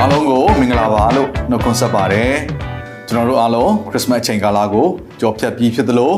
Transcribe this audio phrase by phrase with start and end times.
[0.00, 2.32] အားလုံးကိုမင်္ဂလာပါလို့နှုတ်ခွန်းဆက်ပါတယ်
[3.08, 4.86] ကျွန်တော်တို့အားလုံးခရစ်စမတ်အချိန်ကာလကို
[5.20, 6.12] ကြော်ဖြတ်ပြီးဖြစ်သလို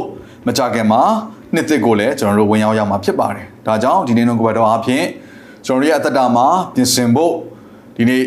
[0.46, 1.02] မကြခင်မှာ
[1.54, 5.04] နှစ်သစ်ကိုလည်းကျွန်တော်တို့ဝင်ရောက်ရမှာဖြစ်ပါတယ်ဒါကြောင့်ဒီနေ့နှုတ်ကပတ်တော်အားဖြင့်
[5.66, 7.32] ကျွန်တော်တို့ရဲ့အသက်တာမှာပြင်ဆင်ဖို့
[7.96, 8.22] ဒီနေ့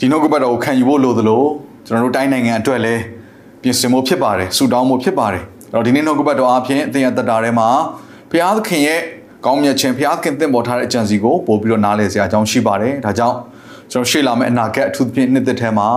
[0.00, 1.42] ဒီနှုတ်ကပတ်တော်ကိုခံယူဖို့လိုသလို
[1.86, 3.02] ကျွန်တော်တို့တိုင်းနိုင်ငံအတွက်လည်း
[3.62, 7.68] ပြင်ဆင်ဖို့ဖြစ်ပါတယ်ဆူတောင်းဖို့ဖြစ်ပါတယ်အဲ့တော့ဒီနေ့နှုတ်ကပတ်တော်အားဖြင့်အသင်ရဲ့အသက်တာထဲမှာ
[8.30, 9.00] ဘုရားသခင်ရဲ့
[9.46, 13.36] ကောင်းမြတ်ခြင်းဘုရားသခင်သင်ပေါ်ထားတဲ့အကြံစီကိုပို့ပြီးတော့နားလည်စရာအကြောင်းရှိပါတယ်ဒါကြောင့်
[13.92, 15.88] ကျွန်တော်ရှေ့လာမယ့်အနာဂတ်အထူးသဖြင့်နှစ်သက်ထဲမှာ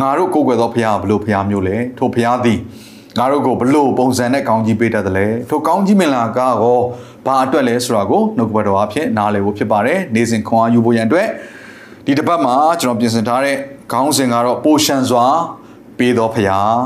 [0.00, 2.58] ငါတို့ကိုယ်ွယ်သောဘုရားကဘလို့ဘုရားမျိုးလဲထိုဘုရားသည်
[3.18, 6.78] ငါတို့ကိုဘလို့ပုံစံနဲ့ကောင်းကြီးပေးတတ်တယ်လဲထိုကောင်းကြီးမင်္ဂလာကရော
[7.26, 11.28] ဘာအတွက်လဲဆိုတာကိုနှုတ်ကပတ်တော်အဖြစ်နားလည်ဖို့ဖြစ်ပါတယ်နေ့စဉ်ခွန်အားယူဖို့ရန်အတွက်
[12.06, 13.56] ဒီတစ်ပတ်မှာကျွန်တော်ပြင်ဆင်ထားတဲ့
[13.92, 15.26] ခေါင်းစဉ်ကတော့ပိုရှန်စွာ
[15.98, 16.76] ပေးသောဘုရား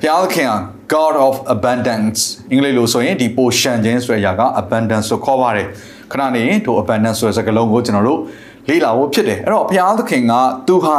[0.00, 0.52] ဘုရားသခင်က
[0.94, 5.68] God of abundance အင်္ဂလိပ်လိုဆိုရင်ဒီ portion ခြင်းဆိုတဲ့အရာက abundance ဆိုခေါ်ပါတယ်
[6.12, 8.20] ခဏနေထို abundance ဆိုတဲ့စကားလုံးကိုကျွန်တော်တို့
[8.69, 10.33] လေ့လာဖို့ဖြစ်တယ်အဲ့တော့ဘုရားသခင်က
[10.67, 10.97] သူဟာ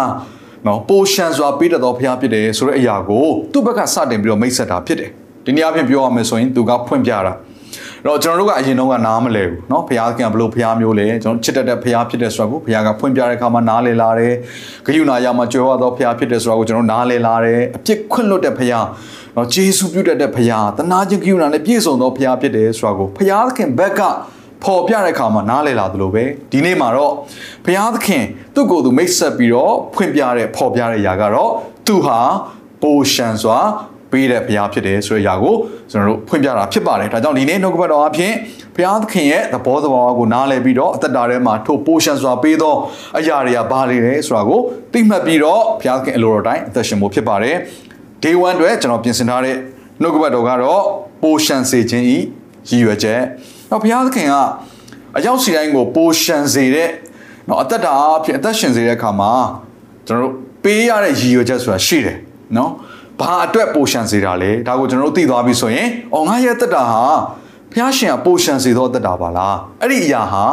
[0.67, 5.11] နော် portion စွာပေးတတ်သောဘုရားဖြစ်တယ်ဆိုတဲ့အရာကိုသူ့ဘက်ကစတင်ပြီးတော့မိတ်ဆက်တာဖြစ်တယ်
[5.45, 7.33] ဒီနေ့အပြင်ပြောရမယ်ဆိုရင်သူကဖွင့်ပြတာ
[8.07, 14.35] တော့ကျွန်တော်တို့ကအရင်တော့ကနားမလဲဘူးเนาะဘုရားသခင်ကဘလို့ဘုရားမျိုးလဲကျွန်တော်ချစ်တတ်တဲ့ဘုရားဖြစ်တဲ့ဆိုတာကိုဘုရားကဖွင့်ပြတဲ့အခါမှာနားလည်လာတယ်
[14.87, 18.87] ဂယုဏာရမှာကြွယ်ဝသောဘုရားဖြစ်တဲ့ဆိုတာကိုကျွန်တော်နားလည်လာတယ်အပြစ်ခွင့်လွတ်တဲ့ဘုရား
[19.35, 24.01] เนาะဂျေစုပြုတတ်တဲ့ဘုရားတနာခြင်းဂယုဏာနဲ့ပြည့်စုံသောဘုရားဖြစ်တယ်ဆိုတာကိုဘုရားသခင်ဘက်က
[24.64, 27.14] ပေါ်ပြတဲ့အခါမှာနားလည်လာသလိုပဲဒီနေ့မှာတော့
[27.66, 28.24] ဘုရားသခင်
[28.56, 31.52] သူ့ကိုယ်သူမိတ်ဆက်ပြီးတော့ဖွင့်ပြတဲ့ပေါ်ပြတဲ့အရာကတော့
[31.88, 32.20] သူဟာ
[32.82, 33.60] ပိုရှန်စွာ
[34.12, 35.56] ပေးတဲ့ဘုရားဖြစ်တယ်ဆိုတဲ့အရာကို
[35.92, 38.34] ကျွန်တော်တို့ဖွင့်ပြတာဖြစ်ပါတယ်ဒါကြောင့်ဒီနေ့နှုတ်ကပတ်တော်အဖြစ်
[38.76, 42.76] ဘုရားသခင်ရဲ့သဘောသဘာဝကိုနားလည်ပြီးတော့အသက်တာထဲမှာထိုပိုရှန်စွာပေးသော
[43.18, 44.62] အရာတွေကဘာတွေလဲဆိုတာကို
[44.94, 47.56] သိမှတ်ပြီးတော့ဘုရားသခင်အလိုတော်တိုင်းအသက်ရှင်ဖို့ဖြစ်ပါတယ်
[48.24, 49.56] day 1အတွက်ကျွန်တော်ပြင်ဆင်ထားတဲ့
[50.02, 50.82] နှုတ်ကပတ်တော်ကတော့
[51.24, 52.18] ပိုရှန်စေခြင်းဤ
[52.70, 53.22] ရည်ရွယ်ချက်
[53.72, 54.36] တော့ဘုရားသခင်က
[55.18, 56.90] အရောက်စီတိုင်းကိုပိုရှန်စေတဲ့
[57.48, 59.32] နော်အသက်တာအဖြစ်အသက်ရှင်စေတဲ့အခါမှာ
[60.08, 60.34] ကျွန်တော်တို့
[60.64, 62.18] ပေးရတဲ့ရည်ရွယ်ချက်ဆိုတာရှိတယ်
[62.58, 62.72] နော်
[63.20, 67.04] ဘာအတွက်ပိုရှန်စေတာလဲဒါကိုကျွန်တော်တို့သိသွားပြီဆိုရင်အော်ငါရဲ့တက်တာဟာ
[67.74, 70.44] ဖျားရှင်ကပိုရှန်စေသောတက်တာပါလားအဲ့ဒီအရာဟာ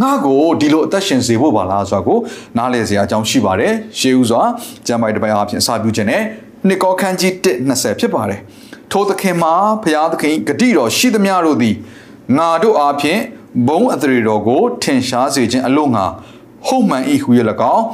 [0.00, 2.18] ငါ့ကိုဒီလိုအသက်ရှင်စေဖို့ပါလားဆိုတာကို
[2.56, 4.42] နားလည်စရာအကြောင်းရှိပါတယ်ရှေးဥစွာ
[4.86, 6.22] ကျမ်းပိုက်တစ်ပိုင်အဖြစ်အစာပြုခြင်းနဲ့
[6.66, 7.32] နှစ်ကောခန်းကြီး
[7.68, 8.40] 120ဖြစ်ပါတယ်
[8.92, 9.52] ထိုသခင်မှာ
[9.82, 11.74] ဖျားသခင်ဂတိတော်ရှိသမျှတို့သည်
[12.36, 13.20] ငါတို့အားဖြင့်
[13.68, 16.04] ဘုံအသရေတော်ကိုထင်ရှားစေခြင်းအလို့ငါ
[16.66, 17.30] ဟုတ်မှန်၏ဟူ၍၎
[17.74, 17.84] င်း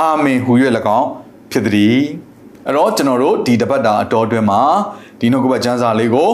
[0.00, 0.52] အာမင်ဟူ၍၎
[0.98, 1.08] င်း
[1.50, 1.98] ဖြစ်သည်
[2.66, 4.60] အဲ့တော့ကျွန်တော်တို့ဒီတပတ်တာအတော်တွင်မှာ
[5.20, 6.30] ဒီနှုတ်ကပတ်ကျမ်းစာလေးကို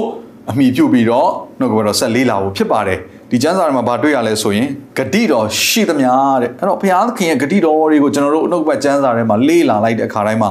[0.50, 2.98] အမိပြုပြီးတော့နှုတ်ကပတ်တော်ဆက်လေးလာဖို့ဖြစ်ပါတယ်
[3.30, 6.10] ဒီကျမ်းစာထဲမှာဗာတွေ့ရလဲဆိုရင်ဂတိတော်ရှိသမျှ
[6.42, 10.50] တဲ့အဲ့တော့ဘုရားသခင်ရဲ့ဂတိတော်တွေကိုကျွန်တော်တို့နှုတ်ကပတ်ကျမ်းစာထဲမှာလေးလာလိုက်တဲ့အခါတိုင်းမှာ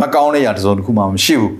[0.00, 1.52] မကောင်းတဲ့ຢာတစ်စုံတစ်ခုမှမရှိဘူး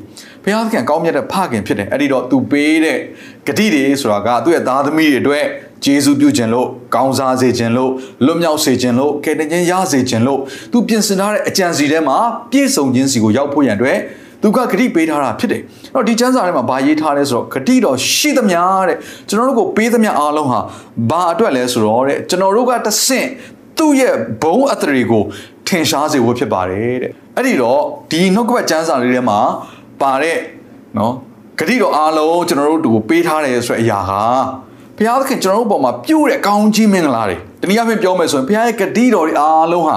[0.44, 2.98] ဘုရားသခင်ကောင်းမြတ်တဲ့ဖခင်ဖြစ်တယ်အဲ့ဒီတော့သူပေးတဲ့
[3.47, 5.44] ဂတိတွေဆိုတာကသူ့ရဲ့သားသမီးတွေအတွက်
[5.84, 7.91] ဂျေဇုပြုခြင်းလို့ကောင်းစားစေခြင်းလို့
[8.26, 10.41] လွတ်မြောက်စေခြင်းလို့ကယ်တင်ခြင်းရစေခြင်းလို့
[10.72, 12.19] သူပြင်ဆင်ထားတဲ့အကြံစီထဲမှာ
[12.50, 13.98] ပြည့်စုံခြင်းစီကိုရောက်ဖို့ရန်အတွက်
[14.42, 15.62] သူကဂတိပေးထားတာဖြစ်တယ်။
[15.94, 18.97] အဲ့တော့ဒီကျမ်းစာထဲမှာဗာရေးထားလဲဆိုတော့ဂတိတော်ရှိသမျှတဲ့
[19.28, 20.60] ကျွန်တော်တို့ကိုပေးသမျှအားလုံးဟာ
[21.10, 23.28] ဘာအတွက်လဲဆိုတော့တဲ့ကျွန်တော်တို့ကတဆင့်
[23.78, 25.22] သူ့ရဲ့ဘုံအတရေကို
[25.69, 29.41] ထင်ရှားစေဖို့ဖြစ်ပါတယ်တဲ့။အဲ့ဒီတော့ဒီနှုတ်ကပတ်ကျမ်းစာလေးထဲမှာ
[30.02, 30.36] ပါတဲ့
[30.98, 31.12] နော်
[31.58, 34.22] ဂတိတော်အားလုံးကျွန်တော်တို့တို့ပေးထားတယ်ဆိုတဲ့အရာဟာ
[34.96, 39.96] ဘုရားသခင်ကျွန်တော်တို့ပေါ်မှာပြုတဲ့ကောင်းကြီးမင်္ဂလာတွေတနည်းအားဖြင့်ပြောမယ်ဆိုရင်ဘုရားရဲ့ဂတိတော်တွေအားလုံးဟာ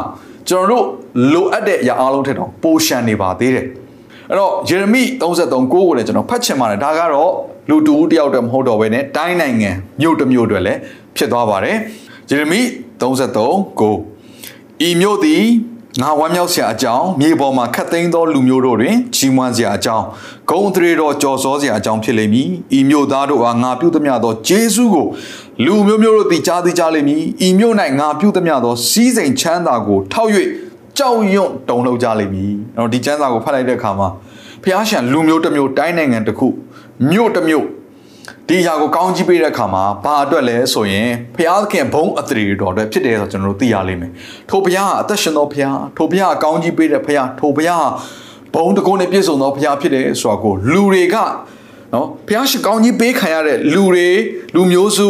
[0.50, 0.86] ကျွန်တော်တို့
[1.34, 3.66] လိုအပ်တဲ့အရာအားလုံးထက်တော့ပိုရှန်နေပါသေးတယ်
[4.30, 7.32] အဲ့တော့ယေရမိ33ကိုကိုလည်းကျွန်တော်ဖတ်ချင်ပါတယ်ဒါကတော့
[7.70, 10.80] လူတူတယောက်တည်းမဟုတ်တော့ဘဲနဲ့တိုင်းနိုင်ငံမြို့တစ်မြို့တွေလည်း
[11.18, 11.78] ဖြစ်သွားပါတယ်
[12.30, 12.60] ယေရမိ
[13.02, 13.96] 33ကို
[14.88, 15.44] ဤမြို့သည်
[16.02, 20.06] ငါဝမ်းမြောက်စရာအကြောင်းမြေပေါ်မှာခတ်သိမ်းသောလူမျိုးတို့တွင်ကြီးမွမ်းစရာအကြောင်း
[20.50, 25.08] ဂုံအထရေတော်ကြော်စောစရာအကြောင်းဖြစ်လိမ့်မည်ဤမြို့သားတို့အားငါပြုသမျှသောဂျေစုကို
[25.66, 30.32] လူမျိုးမျိုးတို့သိကြားသိကြလိမ့်မည်ဤမြို့၌ငါပြုသမျှသောစီးစိမ်ချမ်းသာကိုထောက်၍
[30.98, 34.08] ကြောက်ရွံ့တုန်လှုပ်ကြလိမ့်မည်အဲ့တော့ဒီကျမ်းစာကိုဖတ်လိုက်တဲ့အခါမှာ
[34.64, 36.48] ဖျားရှံလူမျိုးတစ်မျိုးတိုင်းနိုင်ငံတစ်ခု
[37.12, 37.66] မြို့တစ်မြို့
[38.50, 44.12] ဒီအရာကိုကောင်းကြီးပေးတဲ့အခါမှာဘာအတွက်လဲဆိုရင်ဖျားခင်ဘုံအသရေတော်အတွက်ဖြစ်တယ်ဆိုကျွန်တော်တို့သိရလိမ့်မယ်
[44.50, 47.88] ထိုဘုရားအသက်ရှင်သောဘုရားထိုဘုရားကောင်းကြီးပေးတဲ့ဘုရားထိုဘုရား
[48.54, 51.16] ဘုံတကုန်းနဲ့ပြည့်စုံသောဘုရားဖြစ်တယ်ဆိုတာကိုလူတွေက
[51.94, 54.10] နော်ဘုရားရှိကောင်းကြီးပေးခံရတဲ့လူတွေ
[54.56, 55.08] လူမျိုးစု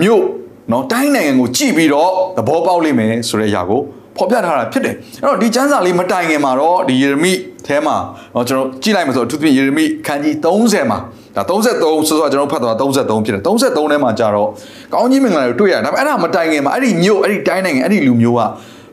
[0.00, 0.24] မြို့
[0.72, 3.80] နော်တိုင်းနိုင်ငံကိုကြည့်ပြီးတော့သဘောပေါက်လိမ့်မယ်ဆိုတဲ့အရာကို
[4.16, 7.32] ဘဖော်ပြထားတာဖြစ်တယ်အဲ့တော့ဒီကျမ်းစာလေးမတိုင်ခင်မှာတော့ဒီယေရမိ
[7.66, 7.96] အဲမှာ
[8.34, 10.98] တော့ကျွန်တော်ကြည့်လိုက်မှာဆိုအထူးသဖြင့်ယေရမိခန်းကြီး30မှာ
[11.38, 14.48] ဒါ33ဆိုတော့ကျွန်တော်ဖတ်သွား33ဖြစ်တယ်33ထဲမှာကြာတော့
[14.92, 18.40] ကောင်းကြီးမင်္ဂလာတွေတွေ့ရဒါပေမဲ့အဲ့ဒါမတိုင်ခင်မှာအဲ့ဒီမြို့အဲ့ဒီတိုင်းနိုင်ငံအဲ့ဒီလူမျိုးက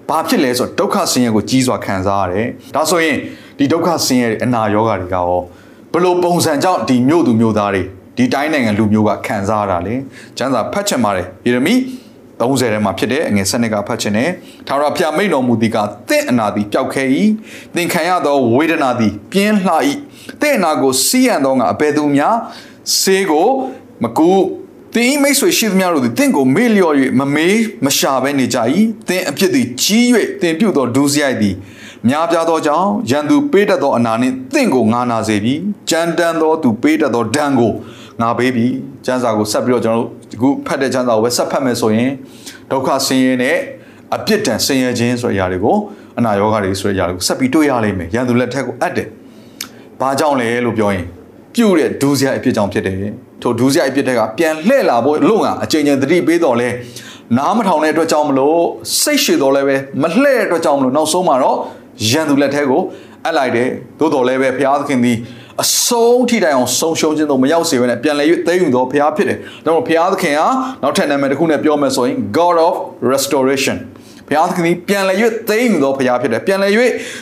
[0.09, 3.17] ဘာဖြစ်လဲဆိုတော့ဒုက္ခဆင်းရဲကိုကြီးစွာခံစားရတယ်ဒါဆိုရင်
[3.57, 5.29] ဒီဒုက္ခဆင်းရဲအနာရောဂါတွေကရော
[5.93, 7.81] ဘလို့ပုံစံကြောင့်ဒီမြို့သူမြို့သားတွေ
[8.17, 9.95] ဒီတိုင်းနိုင်ငံလူမျိုးကခံစားရတာလေ
[10.37, 11.73] ကျမ်းစာဖတ်ချင်ပါတယ်ယေရမိ
[12.39, 14.29] 30ထဲမှာဖြစ်တဲ့အငယ်7ကဖတ်ချင်တယ်
[14.67, 15.77] ထာဝရဘုရားမိန်တော်မူသည်က
[16.09, 17.03] တင့်အနာသည်ပျောက်ခဲ၏
[17.75, 19.73] သင်ခံရသောဝေဒနာသည်ပြင်းလှ၏
[20.41, 22.35] တင့်အနာကိုစီးရန်သောငါအဘယ်သူများ
[22.99, 23.49] ဆေးကို
[24.03, 24.31] မကူ
[24.95, 28.57] တင်ဤမိတ်ဆွေရှိသမျှတို့သည်တင့်ကိုမေ့လျော့၍မမေးမရှာဘဲနေကြ၏
[29.09, 30.05] တင်အဖြစ်သည်ကြီး၍
[30.41, 31.55] တင်ပြုတ်သောဒုစရိုက်သည်
[32.09, 35.53] များပြားသောကြောင့်ရန်သူပေးတတ်သောအနာနှင့်တင့်ကိုငါနာစေပြီ
[35.89, 37.71] ကြမ်းတမ်းသောသူပေးတတ်သောဒဏ်ကို
[38.21, 38.67] ငါပေးပြီ
[39.05, 42.11] ကျမ်းစာကိုဆက်ပြီးတော့ကျွန်တော်တို့ အခုဖတ်တဲ့ကျမ်းစာကိုပဲဆက်ဖတ်မယ်ဆိုရင်
[42.71, 43.57] ဒုက္ခဆင်းရဲနဲ့
[44.15, 45.77] အပြစ်ဒဏ်ဆင်းရဲခြင်းဆိုတဲ့အရာတွေကို
[46.17, 49.07] အနာရောဂါတွေဆိုတဲ့အရာတွေကိုဆက်ပြီးတွေ့ရလိမ့်မယ်ရန်သူလက်ထက်ကိုအပ်တယ်
[50.01, 51.05] ဘာကြောင့်လဲလို့ပြောရင်
[51.55, 52.95] ပြုတ်တဲ့ဒူးစရိုက်အဖြစ်ကြောင့်ဖြစ်တယ်
[53.41, 56.69] ထိုဒူးစရိုက်အဖြစ်တွေကပြန်လှည့်လာဖို့လုံကအချိန်ချင်းသတိပေးတော်လဲ
[57.37, 58.59] နားမထောင်တဲ့အတွက်ကြောင့်မလို့
[59.01, 61.57] စိတ်ရှည်တော်လဲပဲမလှည့်တဲ့အတွက်ကြောင့်မလို့နောက်ဆုံးမှာတော့
[62.09, 62.81] ရန်သူလက်ထဲကို
[63.25, 65.17] အပ်လိုက်တယ်သို့တော်လည်းပဲဘုရားသခင်သည်
[65.63, 70.47] အဆုံးထိတိုင်အောင်ဆုံးရှုံးခြင်းတို့မရောက်စေဘဲနဲ့ပြန်လည်၍သိယူတော်ဘုရားဖြစ်တယ်။ဒါကြောင့်ဘုရားသခင်ဟာ
[70.83, 72.75] နောက်ထပ်နာမည်တစ်ခုနဲ့ပြောမယ်ဆိုရင် God of
[73.11, 73.77] Restoration
[74.27, 75.17] ဘုရားသခင်သည်ပြန်လည်၍
[75.49, 76.71] သိယူတော်ဘုရားဖြစ်တယ်။ပြန်လည်၍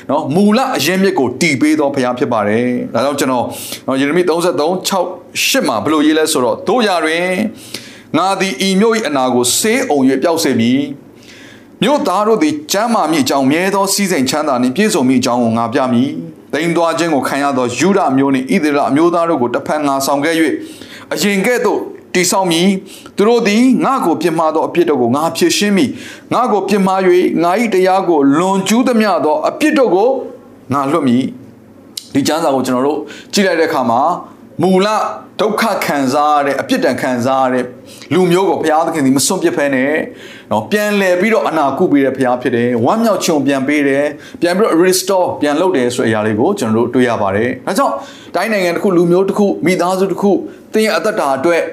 [0.09, 3.45] နော်မူလအရင်မြစ်ကိုတည်ပေးတော်ဘုရားဖြစ်ပါတယ်။ဒါကြောင့်ကျွန်တော်
[3.87, 7.27] နော်ယေရမိ33 6 8မှာဘယ်လိုရေးလဲဆိုတော့တို့ရာတွင်
[8.17, 10.81] ငါသည်ဤမြို့၏အနာကိုဆေးအုံ၍ပျောက်စေမည်။
[11.83, 16.11] မြို့သားတို့သည်ကျမ်းမာမိအကြောင်းမြဲသောစီးစိမ်ချမ်းသာနှင့်ပြည့်စုံမိအကြောင်းကိုငါပြမည်။
[16.53, 20.35] တိမ်သွားခြင်းကိုခံရသောယူဒမျိုးနှင့်ဣသရေလအမျိုးသားတို့ကိုတစ်ဖက်ငါဆောင်ခဲ့၍
[21.13, 21.79] အရင်ကဲ့သို့
[22.13, 22.67] တိဆောက်မည်
[23.17, 25.89] သူတို့သည်ငါ့ကိုပြစ်မှားသောအပြစ်တို့ကိုငါဖြေရှင်းမည်
[26.33, 26.99] ငါ့ကိုပြစ်မှား၍
[27.43, 30.09] ငါ၏တရားကိုလွန်ကျူးသမျှသောအပြစ်တို့ကို
[30.73, 31.23] ငါလွတ်မည်
[32.13, 32.99] ဒီကျမ်းစာကိုကျွန်တော်တို့
[33.33, 34.01] ကြည့်လိုက်တဲ့အခါမှာ
[34.61, 34.87] မူလ
[35.41, 37.65] ဒုက္ခခံစားရတဲ့အပြစ်ဒဏ်ခံစားရတဲ့
[38.13, 39.93] လူမျိုးကိုဘုရားသခင်ဒီမစွန့်ပစ်ဖဲနဲ့
[40.51, 44.05] နော်ပြန်လည်ပြီးတော့အနာကုပေးတဲ့ဘုရားဖြစ်တယ်ဝမ်းမြောက်ခြင်းပြန်ပေးတယ်
[44.41, 47.93] ပြန်ပြီးတော့ restore ပြန်လုပ်တယ်ဆိုတဲ့အရာလေးကိုကျွန်တော်တို့တွေ့ရပါတယ်ဒါကြောင့်
[48.35, 50.31] တိုင်းနိုင်ငံတစ်ခုလူမျိုးတစ်ခုမိသားစုတစ်ခု
[50.73, 51.63] တင်းရဲ့အသက်တာအတွက်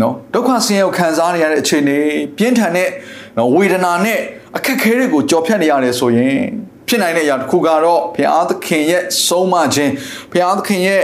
[0.00, 1.98] နော်ဒုက္ခဆင်းရဲကိုခံစားနေရတဲ့အခြေအနေ
[2.36, 2.88] ပြင်းထန်တဲ့
[3.36, 4.20] နော်ဝေဒနာနဲ့
[4.56, 6.42] အခက်အခဲတွေကိုကြော်ဖြတ်နေရတယ်ဆိုရင်
[6.88, 9.92] ဖြစ်နိုင်တဲ့အရာတစ်ခုကတော့ဘုရားသခင်ရဲ့ဆုံးမခြင်း
[10.32, 11.02] ဘုရားသခင်ရဲ့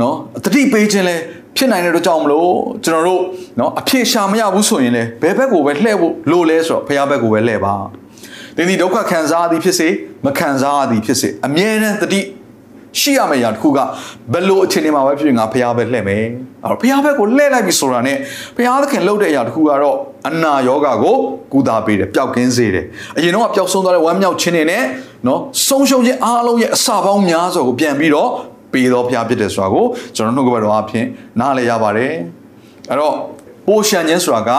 [0.00, 0.14] နော်
[0.44, 1.16] တတိပေးခြင်းလဲ
[1.56, 2.50] ဖြစ်နိုင်တဲ့အတွက်ကြောင့်မလို့
[2.84, 3.22] ကျွန်တော်တို့
[3.58, 7.74] နော်အဖြေရှာမရဘူးဆိုရင်လည်းဘယ်ဘက်ကိုပဲလှည့်ဖို့လိုလဲဆိုတော့ဘုရားဘက်ကိုပဲလှည့်ပါ
[8.56, 9.88] သင်ဒီဒုက္ခခံစားသည်ဖြစ်စေ
[10.24, 12.20] မခံစားသည်ဖြစ်စေအမြဲတမ်းတတိ
[13.00, 13.78] ရှိရမယ့်အရာတစ်ခုက
[14.32, 16.24] ဘယ်လိုအခြေအနေမှာပဲဖြစ်ဖြစ်ငါဖျားပဲလှည့်မယ်
[16.64, 18.16] အဲ့တော့ဖျားဘက်ကိုလှည့်လိုက်ပြီဆိုတာနဲ့
[18.56, 19.96] ဖျားသခင်လှုပ်တဲ့အရာတစ်ခုကတော့
[20.28, 21.16] အနာယောဂါကို
[21.52, 22.86] ကုသပေးတယ်ပျောက်ကင်းစေတယ်
[23.16, 24.84] အရင်တော့ပျောက်ဆုံးသွားတဲ့ဝမ်းမြောက်ခြင်းတွေနဲ့
[25.26, 28.30] နော်ဆုံးရှုံးခြင်းအားလုံးရဲ့အစာပေါင်းများစွာကိုပြန်ပြီးတော့
[28.73, 31.05] ပေးတော်ဖျားဖြစ်တယ်ဆိုတာကိုကျွန်တော်နှုတ်ကပတ်တော်အဖြစ်
[31.39, 32.13] နားလည်ရပါတယ်
[32.89, 33.15] အဲ့တော့
[33.67, 34.51] ပိုးရှန်ခြင်းဆိုတာက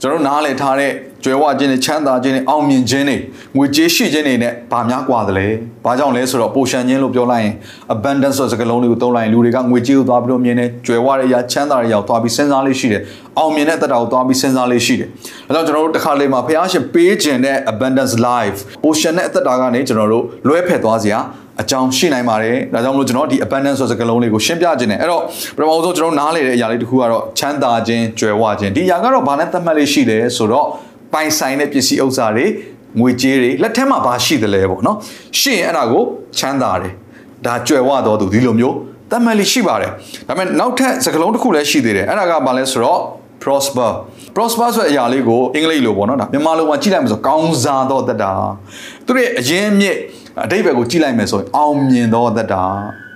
[0.00, 0.92] ကျွန်တော်နားလည်ထားတဲ့
[1.24, 3.16] ကြွယ်ဝခြင်းနဲ့ချမ်းသာခြင်းနဲ့အောင်မြင်ခြင်းတွေ
[3.56, 5.46] ငွေကြေးရှိခြင်းတွေနဲ့ဗာများกว่าသလဲ။
[5.84, 7.54] ဘာကြောင့်လဲဆိုတော့ပိုရှန်ခြင်းလို့ပြောလိုက်ရင်
[7.94, 13.02] abundance ဆိုတဲ့စကားလုံးလေးကိုသုံးလိုက်ရင်လူတွေကငွေကြေးကိုသွားပြီးတော့မြင်နေကြွယ်ဝတဲ့အရာချမ်းသာတဲ့အရာကိုသွားပြီးစဉ်းစားလေးရှိတယ်။
[13.38, 15.08] အောင်မြင်တဲ့တက်တာကိုသွားပြီးစဉ်းစားလေးရှိတယ်။
[15.48, 21.18] အဲကြောင့်ကျွန်တော်တို့တစ်ခါလေးမှာဖះရှင်ပေးခြင်းတဲ့ abundance life ပိုရှန်တဲ့အသက်တာကနေကျွန်တော်တို့လွဲဖက်သွားစရာ
[21.61, 25.21] အကြောင်းရှိနိုင်ပါတယ်။ဒါကြောင့်မလို့ကျွန်တော်ဒီ abundance ဆိုတဲ့စကားလုံးလေးကိုရှင်းပြခြင်းနဲ့အဲ့တော့
[25.55, 30.67] ပထမဆုံးကျွန်တော်နားလေတဲ့အရာလေးတစ်ခုကတော့ချမ်းသာခြင်းကြွယ်ဝခြင်းဒီအရာကတော့ဘာနဲ့သတ်မှတ်လေးရှိတယ်ဆိုတော့
[31.13, 32.45] ပိုင်ဆိုင်တဲ့ပစ္စည်းဥစ္စာတွေ
[32.99, 34.97] ငွေကြေးတွေလက်ထက်မှာဘာရှိသလဲပေါ့နော်
[35.39, 36.03] ရှိရင်အဲ့ဒါကို
[36.37, 36.93] ချမ်းသာတယ်
[37.45, 38.75] ဒါကြွယ်ဝတော်သူဒီလိုမျိုး
[39.11, 39.91] သတ်မှတ်လေးရှိပါတယ်
[40.27, 42.99] ဒါပေမဲ့နောက်ထပ်စကားလုံးတစ်ခုလည်းရှိသေးတယ်အဲ့ဒါကဘာလဲဆိုတော့
[43.43, 43.91] prosper
[44.35, 48.31] prosper ဆိုတဲ့အရာလေးကိုအင်္ဂလိပ်လိုပေါ့နော်ဒါမြန်မာလိုမှာကြည့်လိုက်မယ်ဆိုကောင်းစားတော့တတ်တာ
[49.05, 49.97] သူရဲ့အရင်မြစ်
[50.44, 52.64] အတိတ်ဘက်ကိုကြည့်လိုက်မယ်ဆိုရင်အောင်မြင်တော့တတ်တာ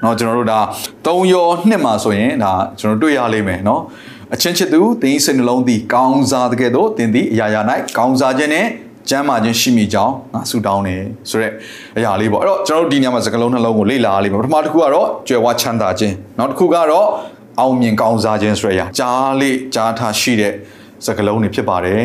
[0.03, 0.61] เนาะကျွန်တော်တို့ဒါ
[1.07, 3.81] 3ရော2မှာဆိုရင်ဒါကျွန်တော်တွေ့ရလိမ့်မယ်เนาะ
[4.35, 7.61] အချင်းချစ်သူသင်စိတ်နှလုံးသည်ကောင်းစားတဲ့ကဲ့သို့သင်သည်အရာရာ၌
[7.97, 8.67] ကောင်းစားခြင်းနဲ့
[9.11, 11.53] ကျမ်းမာခြင်းရှိမိကြောင်းငါဆုတောင်းတယ်ဆိုရက်
[11.99, 17.07] အရာလေးပေါ့အဲ့တော့ကျွန်တော်တို့ဒီညမှာစကားလုံးနှလုံးကိုလေ့လာရလိမ့်မယ်ပထမတစ်ခုကတော့ကြွယ်ဝချမ်းသာခြင်းနောက်တစ်ခုကတော့
[17.61, 20.53] အောင်မြင်ကောင်းစားခြင်းဆိုရကြားလေးကြားထားရှိတဲ့
[21.05, 22.03] စကားလုံးတွေဖြစ်ပါတယ်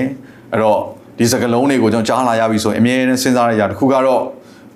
[0.51, 0.79] အဲ့တော့
[1.17, 4.21] ဒီစကားလုံးတွေကိုကျွန်တော်ကြားလာရပြီဆိုရင်အမြဲတမ်းစဉ်းစားရတဲ့အရာတစ်ခုကတော့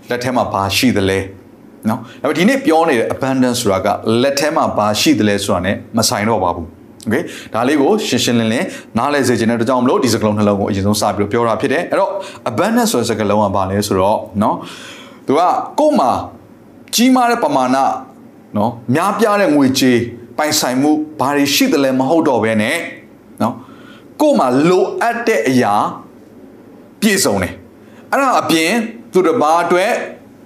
[0.10, 1.20] လက်ထဲမှာဘာရှိသလဲ
[1.90, 3.88] နော်ဒါပေမဲ့ဒီနေ့ပြောနေတဲ့ abundance ဆိုတာက
[4.24, 6.68] လက်ထဲမှာဘာရှိသလဲဆိုတာ ਨੇ မဆိုင်တော့ပါဘူး
[7.04, 7.16] โอเค
[7.54, 8.68] ဒါလေးကိုရှင်းရှင်းလင်းလင်း
[8.98, 12.12] နားလည်စေချင်တဲ့အတွက်ကြောင့်မလို့ဒီစကားလုံးနှလုံးကိုအရင်ဆုံးစပြီးတော့ပြောတာဖြစ်တယ်အဲ့တော့
[12.50, 14.56] abundance ဆိုတဲ့စကားလုံးကဘာလဲဆိုတော့เนาะ
[15.28, 15.42] သူက
[15.80, 16.12] ကို့မှာ
[16.96, 17.78] ကြီးမားတဲ့ပမာဏ
[18.56, 20.00] เนาะများပြားတဲ့ငွေကြေး
[20.38, 22.78] ပိုင်ဆိုင်မှုဘာတွေရှိတယ်လဲမဟုတ်တော့ဘဲနဲ့
[23.40, 23.54] เนาะ
[24.22, 25.74] ကို့မှာလိုအပ်တဲ့အရာ
[27.02, 27.54] ပြည့်စုံတယ်
[28.12, 28.72] အဲ့ဒါအပြင်
[29.14, 29.92] သူတစ်ပါးအတွက်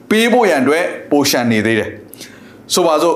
[0.09, 1.89] ပေးဖို့ရန်အတွက်ပိုရှန်နေသေးတယ်
[2.73, 3.15] ဆိုပါစို့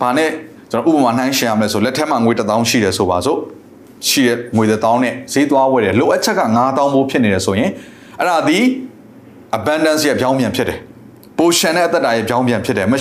[0.00, 0.30] ဘာနဲ့
[0.70, 3.38] ကျွန်တော်ဥပမာနှိုင်းရှင်းရမလဲဆိုလက်ထက်မှာငွေ1000ရှိတယ်ဆိုပါစို့
[4.08, 7.70] ရှိတဲ့ငွေ1000နဲ့ဈေးသွားဝယ်တယ်လိုအပ်ချက်က9000ဘိုးဖြစ်နေတယ်ဆိုရင်
[8.18, 8.58] အဲ့ဒါဒီ
[9.58, 10.78] abundance ရဲ့ပြောင်းပြန်ဖြစ်တယ်
[11.38, 12.94] potion နဲ့အသက်တာရဲ့ပြောင်းပြန်ဖြစ်တယ်မ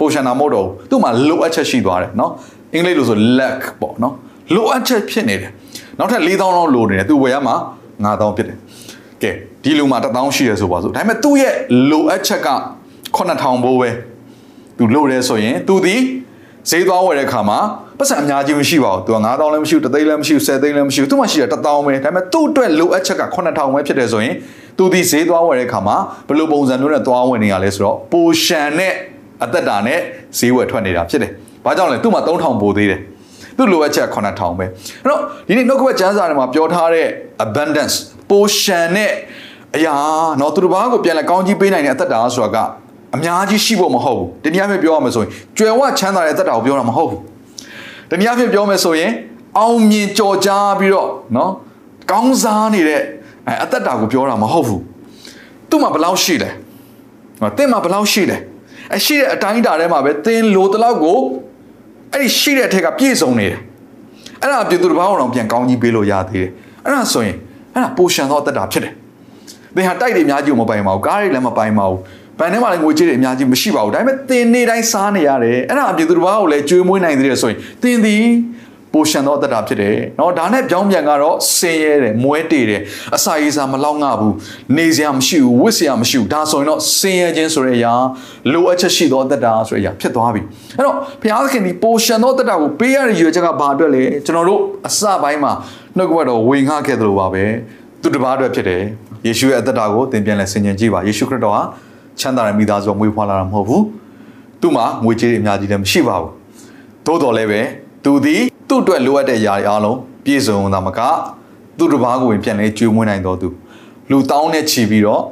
[0.00, 2.30] potion တာမဟုတ်တော့ဘူးသူ့မှာလိုအပ်ချက်ရှိသွားတယ်เนาะ
[2.74, 4.12] အင်္ဂလိပ်လိုဆို lack ပေါ့เนาะ
[4.54, 5.50] လိုအပ်ချက်ဖြစ်နေတယ်
[5.98, 7.54] နောက်ထပ်4000လောက်လိုနေတယ်သူဝယ်ရမှာ
[8.04, 8.58] 9000ဖြစ်တယ်
[9.22, 9.30] ကဲ
[9.63, 11.53] ဒီလူမှာ1000ရှိရဆိုပါစို့ဒါပေမဲ့သူ့ရဲ့
[11.91, 12.49] လိုအပ်ချက်က
[13.17, 13.89] 9000ဘိုးပဲ
[14.77, 15.95] သူလိုတယ်ဆိုရင်သူဒီ
[16.69, 17.59] ဈေးသွားဝယ်တဲ့ခါမှာ
[17.99, 21.81] ပတ်စံအများကြီးမရှိပါဘူးသူက9000လည်းမရှိဘူး3သိန်းလည်းမရှိဘူး10သိန်းလည်းမရှိဘူးသူမှရှိတယ်1000ပဲဒါပေ
[22.15, 24.35] မဲ့သူ့အတွက်လိုအပ်ချက်က9000ပဲဖြစ်တယ်ဆိုရင်
[24.77, 25.97] သူဒီဈေးသွားဝယ်တဲ့ခါမှာ
[26.27, 28.93] ဘယ်လိုပုံစံမျိုးနဲ့သွားဝယ်နေရလဲဆိုတော့ပိုရှန်နဲ့
[29.43, 29.99] အသက်တာနဲ့
[30.37, 31.31] ဈေးဝယ်ထွက်နေတာဖြစ်တယ်။
[31.65, 32.99] ဘာကြောင့်လဲသူ့မှာ3000ပိုသေးတယ်။
[33.57, 34.65] သူ့လိုအပ်ချက်9000ပဲ။
[35.03, 37.07] အဲ့တော့ဒီနေ့နှုတ်ကပတ်ကျမ်းစာထဲမှာပြောထားတဲ့
[37.45, 37.95] abundance
[38.29, 39.11] ပိုရှန်နဲ့
[39.75, 39.95] အရာ
[40.39, 42.57] နော်သူတစ်ပါးကိုပြန်လဲကောင်းကြီးပေးနိုင်တဲ့အသက်တာဆိုတာက
[43.15, 47.21] အများကြီးရှိဖို့မဟုတ်ဘူးတနည်းအားဖြင့်ပြောရမယ်ဆိုရင်ကြွယ်ဝချမ်းသာတဲ့အသက်တာကိုပြောတာမဟုတ်ဘူး
[48.09, 49.11] တနည်းအားဖြင့်ပြောမယ်ဆိုရင်
[49.59, 51.51] အောင်မြင်ကြော်ကြားပြီးတော့နော်
[52.11, 53.01] ကောင်းစားနေတဲ့
[53.63, 54.81] အသက်တာကိုပြောတာမဟုတ်ဘူး
[55.69, 56.49] သူ့မှာဘယ်လောက်ရှိလဲ
[57.41, 58.37] နော်တင့်မှာဘယ်လောက်ရှိလဲ
[58.95, 61.17] အရှိတဲ့အတိုင်းတာထဲမှာပဲတင်းလိုတလောက်ကို
[62.11, 63.59] အဲ့ဒီရှိတဲ့အထက်ကပြည့်စုံနေတယ်
[64.41, 66.51] အဲ့ဒါပြင်သူတစ်ပါးအောင်ပြန်ကောင်းကြီးပေးလို့ရသေးတယ်
[66.85, 67.35] အဲ့ဒါဆိုရင်
[67.73, 68.93] အဲ့ဒါပိုရှန်သောအသက်တာဖြစ်တယ်
[69.76, 71.98] သင်ဟာတိုက်တွေအများကြီးကိုမပိုင်ပါဘူးကားတွေလည်းမပိုင်ပါဘူး
[72.38, 78.24] ဘန်ထဲမှာလည်းငွေကြေးတွေအများကြီးမရှိပါဘူးဒါပေမဲ့သင်နေတိုင်းစားနေရတယ်အဲ့ဒါအပြည်သူတစ်ပါးကိုလည်းကျွေးမွေးနိုင်သေးတယ်ဆိုရင်သင်သည်
[78.94, 82.80] ပိုရှန်သောအသက်တာဖြစ်တယ်เนาะဒါနဲ့ပြောင်းပြန်ကတော့ဆင်းရဲတယ်မွဲတေတယ်
[83.16, 84.34] အစာရေးစာမလောက်ငါဘူး
[84.76, 87.94] နေစရာမရှိဘူးဝတ်စရာမရှိဘူးဒါဆိုရင်တော့ဆင်းရဲခြင်းဆိုတဲ့အရာ
[88.52, 90.42] လိုအပ်ချက်ရှိသောအသက်တာဆိုတဲ့အရာဖြစ်သွားပြီ
[90.76, 95.52] အဲ့တော့ဘုရားသခင်ဒီပိုရှန်သောအသက်တာကိုပေးရတဲ့ရည်ရွယ်ချက်ကဘာအတွက်လဲကျွန်တော်တို့အစပိုင်းမှာ
[95.96, 97.44] နှုတ်ကပတ်တော်ဝင်ငှခဲ့သလိုပါပဲ
[98.02, 98.82] သူတစ်ပါးအတွက်ဖြစ်တယ်
[99.25, 101.61] ယေရှုရဲ့အသက်တာကိုသင်ပြန်လဲဆင်ခြင်ကြည့်ပါယေရှုခရစ်တော်ဟာ
[102.19, 103.83] ချမ်းသာတဲ့မိသားစုမွေးဖွားလာတာမဟုတ်ဘူး
[104.61, 106.31] သူ့မှာငွေကြေးတွေအများကြီးလည်းမရှိပါဘူး
[107.05, 107.61] သို့တော်လည်းပဲ
[108.03, 110.99] သူသည်သူ့အတွက်လိုအပ်တဲ့အရာတွေအားလုံးပြည့်စုံတာမက
[111.77, 113.47] သူ့တစ်ပါးကိုပြန်လဲကျွေးမွေးနိုင်တော်သူ
[114.09, 115.23] လူတောင်းနဲ့ချီပြီးတော့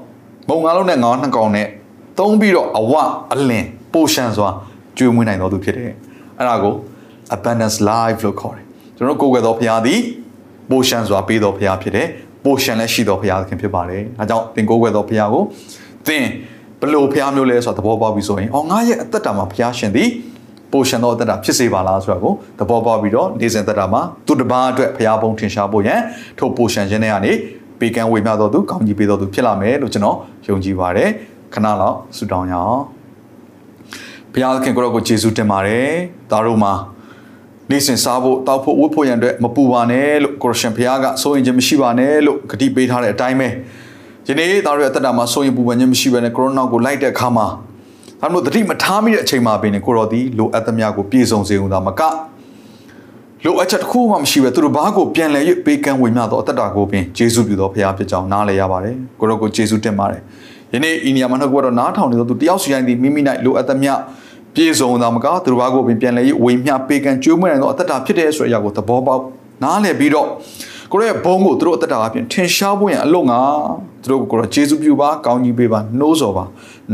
[0.50, 1.68] မုံငါးလုံးနဲ့ငါးနှစ်ကောင်နဲ့
[2.20, 2.94] သုံးပြီးတော့အဝ
[3.34, 4.50] အလင်ပိုရှန်စွာ
[4.98, 5.94] ကျွေးမွေးနိုင်တော်သူဖြစ်တယ်
[6.38, 6.74] အဲ့ဒါကို
[7.36, 8.66] abundance life လို့ခေါ်တယ်
[8.98, 10.00] ကျွန်တော်ကိုယ်ွယ်သောဘုရားသည်
[10.70, 12.08] ပိုရှန်စွာပေးတော်ဘုရားဖြစ်တယ်
[12.48, 15.44] ပိုရှန်လည်းရှိတော်ဘုရားသခင်ဖြစ်ပါတယ်အဲကြောင့်သင်ကိုယ်ွယ်သောဘုရားကို
[16.08, 16.26] သင်
[16.82, 20.10] ဘလို့ဘုရားမျိုးလဲဆိုတာသဘောပေါက်ပြီဆိုရင်အော်ငါရဲ့အသက်တာမှာဘုရားရှင်သည်
[20.72, 26.00] ပိုရှင်သောအသက်တာဖြစ်စေပါလားဆိုတာကိုသဘောပေါက်ပြီးတော့နေစဉ်သက်တာမှာသူတစ်ပါးအတွက်ဘုရားဘုံထင်ရှားဖို့ရန်
[26.40, 27.34] ထို့ပိုရှင်ခြင်းတွေကနေ
[27.80, 31.10] ပေးကမ်းဝေမျှတော်သူကောင်းကြီးပေးတော်သူဖြစ်လာမယ်လို့ကျွန်တော်ယုံကြည်ပါတယ်
[31.54, 32.82] ခဏလောက်ဆုတောင်းရအောင်
[34.34, 35.90] ဘုရားသခင်ကိုရောကိုယေရှုတင်ပါတယ်
[36.32, 36.74] ဒါတို့မှာ
[37.72, 43.48] နေစဉ်စားဖို့တောက်ဖို့ဝတ်ဖို့ရန်အတွက်မပူပါနဲ့လို့ကိုရရှင်ဘုရားကစိုးရင်ခြင်းမရှိပါနဲ့လို့ဂတိပေးထားတဲ့အတိုင်းပဲ
[44.28, 47.48] ယနေ့သားတို့ရဲ့အသက်တာမှာစိုးရင်ပူပန်ခြင်းမရှိဘဲနဲ့ကိုရိုနာကိုလိုက်တဲ့အခါမှာ
[48.22, 52.02] ဒါမျိုးတတိမထားမိတဲ့အချိန်မှာပင်ကိုတော်သည်လိုအပ်သမျှကိုပြည့်စုံစေုံသာမက
[53.46, 60.22] လိုအပ်ချက်တစ်ခုမှမရှိပဲသူတို့ဘာကိုပြန်လဲ၍ပေးကမ်းဝေမျှသောအသက်တာကိုပင်ယေရှုပြုသောဘုရားဖြစ်ကြောင်းနားလည်ရပါတယ်ကိုရောကိုယေရှုတင်ပါတယ်
[60.74, 63.94] ယနေ့ဤနေရာမှာနှုတ်ကပတ်တော်နားထောင်နေသောသူတယောက်စီတိုင်းသည်မိမိ၌လိုအပ်သမျှ
[64.58, 69.22] ပြည့်စုံသာမကသူတို့ဘာကိုပင်ပြန်လဲ၍ဝေမျှပေးကမ်းကြွေးမွေးနိုင်သောအသက်တာဖြစ်တဲ့ဆိုတဲ့အရာကိုသဘောပေါက်
[69.64, 70.28] နားလည်ပြီးတော့
[70.92, 73.40] ကိုရဲ့ဘုံကိုသူတို့အသက်တာအပြင်ထင်ရှားဖို့ရန်အလို့ငါ
[74.04, 76.46] သူတို့ကိုကိုရောယေရှုပြုပါကောင်းကြီးပေးပါနှိုးဆော်ပါ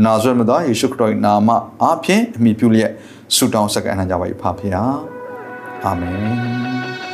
[0.04, 1.48] နာဇရက်မြတ်သားယေရှုခရစ်တော်၏နာမ
[1.82, 2.90] အားဖြင့်အမိပြုလျက်
[3.36, 4.82] ဆုတောင်းဆက်ကအနံ့ကြပါ၏ဖဖရာ
[5.84, 7.13] အာမင်